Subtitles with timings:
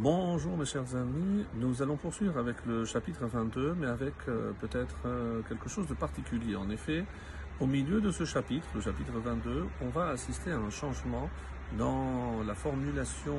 [0.00, 4.96] Bonjour mes chers amis, nous allons poursuivre avec le chapitre 22, mais avec euh, peut-être
[5.06, 6.56] euh, quelque chose de particulier.
[6.56, 7.04] En effet,
[7.60, 11.30] au milieu de ce chapitre, le chapitre 22, on va assister à un changement
[11.78, 13.36] dans la formulation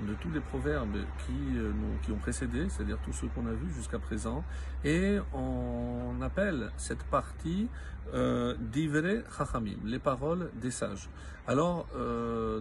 [0.00, 3.72] de tous les proverbes qui, euh, qui ont précédé, c'est-à-dire tous ceux qu'on a vus
[3.74, 4.44] jusqu'à présent,
[4.84, 7.68] et on appelle cette partie
[8.14, 11.10] euh, Divrei Chachamim, les paroles des sages.
[11.46, 11.86] Alors,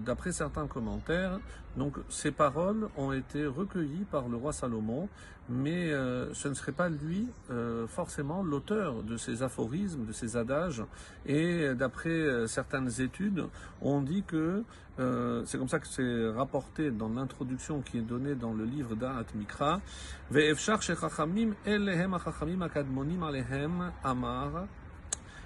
[0.05, 1.39] d'après certains commentaires,
[1.77, 5.07] donc ces paroles ont été recueillies par le roi Salomon,
[5.47, 10.35] mais euh, ce ne serait pas lui euh, forcément l'auteur de ces aphorismes, de ces
[10.35, 10.83] adages.
[11.25, 13.45] Et d'après euh, certaines études,
[13.81, 14.63] on dit que
[15.45, 19.25] c'est comme ça que c'est rapporté dans l'introduction qui est donnée dans le livre d'Ahat
[19.35, 19.79] Mikra.
[20.31, 24.65] Ve'efshar shechachamim elehem achachamim akadmonim alehem amar.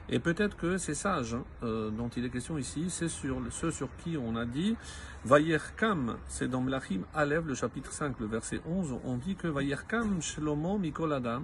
[0.10, 3.72] Et peut-être que ces sages hein, euh, dont il est question ici, c'est sur ceux
[3.72, 4.76] sur qui on a dit
[5.24, 10.22] Vayerkam, c'est dans Mlachim Alev, le chapitre 5, le verset 11, on dit que Vayerkam
[10.22, 11.43] Shlomo Mikol Adam,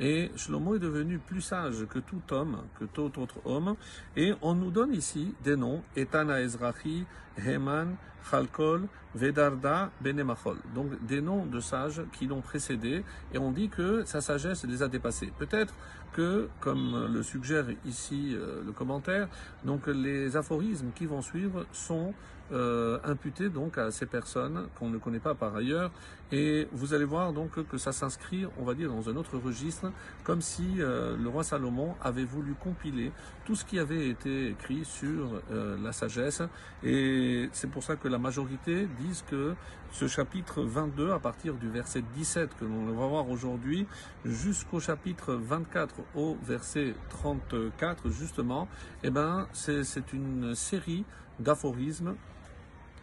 [0.00, 3.76] et Shlomo est devenu plus sage que tout homme, que tout autre homme,
[4.16, 7.04] et on nous donne ici des noms, Etana Ezrachi,
[7.38, 7.96] Heman,
[8.30, 10.58] Chalkol, Vedarda, Benemachol.
[10.74, 14.82] Donc des noms de sages qui l'ont précédé, et on dit que sa sagesse les
[14.82, 15.32] a dépassés.
[15.38, 15.74] Peut-être
[16.12, 19.28] que, comme le suggère ici euh, le commentaire,
[19.64, 22.14] donc les aphorismes qui vont suivre sont
[22.52, 25.90] euh, imputés donc à ces personnes qu'on ne connaît pas par ailleurs,
[26.32, 29.90] et vous allez voir donc que ça s'inscrit, on va dire, dans un autre registre,
[30.24, 33.12] comme si euh, le roi Salomon avait voulu compiler
[33.44, 36.42] tout ce qui avait été écrit sur euh, la sagesse,
[36.82, 39.54] et c'est pour ça que la majorité disent que
[39.92, 43.86] ce chapitre 22, à partir du verset 17 que l'on va voir aujourd'hui,
[44.24, 48.68] jusqu'au chapitre 24 au verset 34 justement,
[49.02, 51.04] eh ben c'est une série
[51.38, 52.14] d'aphorismes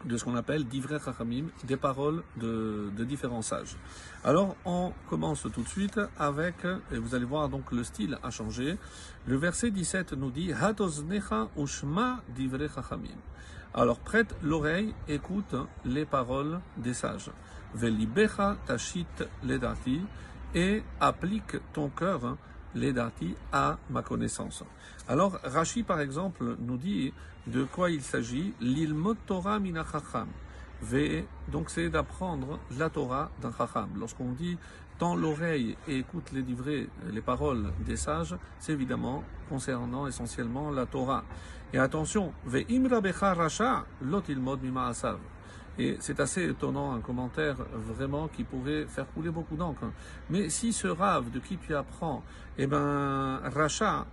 [0.05, 3.75] de ce qu'on appelle divrei chachamim, des paroles de, de différents sages.
[4.23, 6.55] Alors on commence tout de suite avec,
[6.91, 8.77] et vous allez voir donc le style a changé.
[9.25, 11.49] Le verset 17 nous dit Hatoznecha.
[13.73, 15.55] Alors prête l'oreille, écoute
[15.85, 17.31] les paroles des sages.
[17.73, 20.01] Velibecha tashit ledati
[20.53, 22.37] et applique ton cœur
[22.75, 24.63] ledati à ma connaissance.
[25.07, 27.13] Alors Rashi par exemple nous dit
[27.47, 30.27] de quoi il s'agit L'ilmot Torah mina chacham.
[30.81, 33.89] Ve- Donc c'est d'apprendre la Torah d'un chacham.
[33.97, 34.57] Lorsqu'on dit
[34.99, 40.85] tends l'oreille et écoute les livrets, les paroles des sages, c'est évidemment concernant essentiellement la
[40.85, 41.23] Torah.
[41.73, 45.17] Et attention, ve'im rabecha rasha lot ilmod mima asav.
[45.79, 49.85] Et c'est assez étonnant, un commentaire vraiment qui pourrait faire couler beaucoup d'encre.
[50.29, 52.23] Mais si ce rave de qui tu apprends,
[52.57, 54.05] eh ben, Racha,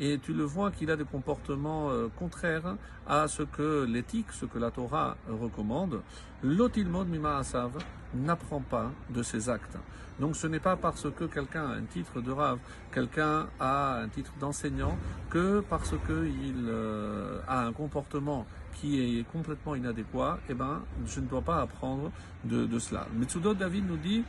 [0.00, 2.76] et tu le vois qu'il a des comportements euh, contraires
[3.06, 6.02] à ce que l'éthique, ce que la Torah recommande,
[6.42, 7.72] l'otilmod mima asav
[8.14, 9.76] n'apprend pas de ses actes.
[10.20, 12.58] Donc ce n'est pas parce que quelqu'un a un titre de rave,
[12.92, 14.96] quelqu'un a un titre d'enseignant,
[15.30, 21.26] que parce qu'il euh, a un comportement qui est complètement inadéquat, eh ben, je ne
[21.26, 22.10] dois pas apprendre
[22.44, 23.06] de, de cela.
[23.14, 24.24] Metsudot David nous dit,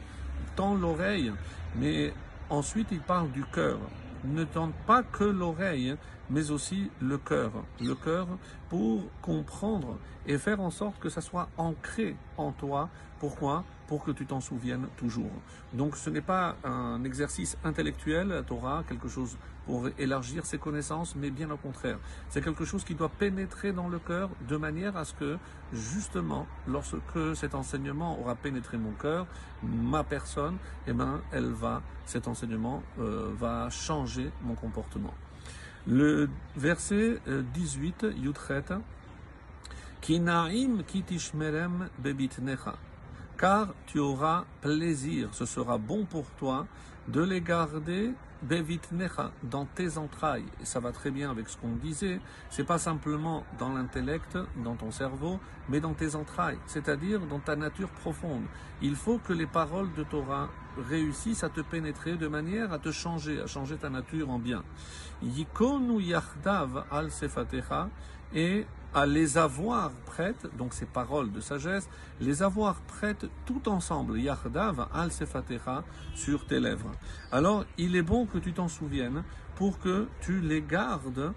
[0.56, 1.32] tends l'oreille,
[1.76, 2.14] mais
[2.50, 3.78] ensuite il parle du cœur.
[4.24, 5.96] Ne tente pas que l'oreille,
[6.30, 7.52] mais aussi le cœur.
[7.82, 8.28] Le cœur
[8.70, 9.98] pour comprendre
[10.28, 12.90] et faire en sorte que ça soit ancré en toi.
[13.20, 13.64] Pourquoi?
[13.88, 15.32] Pour que tu t'en souviennes toujours.
[15.74, 21.16] Donc ce n'est pas un exercice intellectuel, la Torah, quelque chose pour élargir ses connaissances,
[21.16, 22.00] mais bien au contraire.
[22.30, 25.38] C'est quelque chose qui doit pénétrer dans le cœur de manière à ce que,
[25.74, 29.28] justement, lorsque cet enseignement aura pénétré mon cœur,
[29.62, 30.58] ma personne,
[30.88, 35.14] eh ben, elle va, cet enseignement euh, va changer mon comportement.
[35.90, 38.78] Le verset euh, 18, Yudchet,
[40.02, 42.76] Ki naim ki tishmerem bebitnecha.
[43.40, 46.68] Car tu auras plaisir, ce sera bon pour toi
[47.08, 48.12] de les garder
[49.44, 50.46] dans tes entrailles.
[50.62, 52.20] Et ça va très bien avec ce qu'on disait.
[52.50, 55.40] C'est pas simplement dans l'intellect, dans ton cerveau,
[55.70, 58.44] mais dans tes entrailles, c'est-à-dire dans ta nature profonde.
[58.82, 60.50] Il faut que les paroles de Torah
[60.90, 64.64] réussissent à te pénétrer de manière à te changer, à changer ta nature en bien.
[65.22, 67.10] Yikonu yachdav al
[68.34, 71.90] et à les avoir prêtes, donc ces paroles de sagesse,
[72.20, 75.84] les avoir prêtes tout ensemble, yachdav al sefatecha,
[76.16, 76.92] sur tes lèvres.
[77.32, 79.24] Alors, il est bon que tu t'en souviennes
[79.56, 81.34] pour que tu les gardes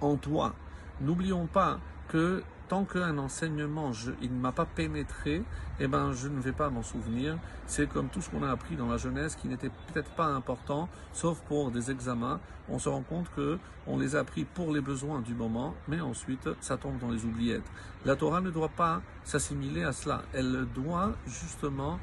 [0.00, 0.54] en toi.
[1.00, 1.78] N'oublions pas
[2.08, 2.42] que
[2.72, 3.90] tant qu'un enseignement,
[4.22, 5.42] ne m'a pas pénétré,
[5.78, 7.36] eh ben, je ne vais pas m'en souvenir.
[7.66, 10.88] C'est comme tout ce qu'on a appris dans la jeunesse qui n'était peut-être pas important,
[11.12, 12.40] sauf pour des examens.
[12.70, 16.00] On se rend compte que on les a appris pour les besoins du moment, mais
[16.00, 17.70] ensuite, ça tombe dans les oubliettes.
[18.06, 20.22] La Torah ne doit pas s'assimiler à cela.
[20.32, 21.98] Elle doit justement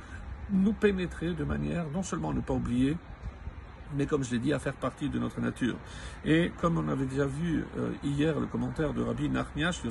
[0.52, 2.96] nous pénétrer de manière non seulement ne pas oublier,
[3.96, 5.76] mais comme je l'ai dit, à faire partie de notre nature.
[6.26, 9.82] Et comme on avait déjà vu euh, hier le commentaire de Rabbi Nachmiach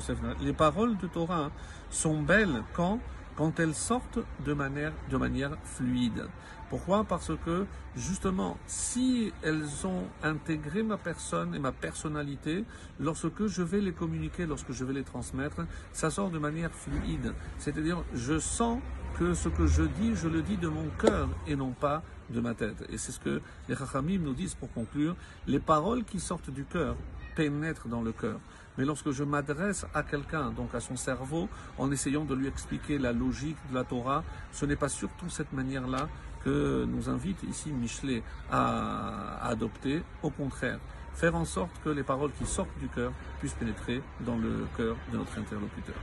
[0.41, 1.51] les paroles de Torah
[1.89, 2.99] sont belles quand,
[3.39, 6.25] quand elles sortent de manière, de manière fluide.
[6.69, 7.05] Pourquoi?
[7.05, 7.65] Parce que
[7.95, 12.65] justement, si elles ont intégré ma personne et ma personnalité,
[12.99, 15.61] lorsque je vais les communiquer, lorsque je vais les transmettre,
[15.93, 17.33] ça sort de manière fluide.
[17.59, 18.81] C'est-à-dire, je sens
[19.17, 22.41] que ce que je dis, je le dis de mon cœur et non pas de
[22.41, 22.85] ma tête.
[22.89, 25.15] Et c'est ce que les Chachamim nous disent pour conclure.
[25.47, 26.97] Les paroles qui sortent du cœur
[27.37, 28.41] pénètrent dans le cœur.
[28.79, 32.97] Mais lorsque je m'adresse à quelqu'un, donc à son cerveau, en essayant de lui expliquer
[32.97, 34.23] la logique de la Torah,
[34.53, 36.07] ce n'est pas surtout cette manière-là
[36.45, 40.01] que nous invite ici Michelet à adopter.
[40.23, 40.79] Au contraire,
[41.13, 44.95] faire en sorte que les paroles qui sortent du cœur puissent pénétrer dans le cœur
[45.11, 45.95] de notre interlocuteur.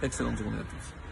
[0.00, 1.09] Excellente journée à tous.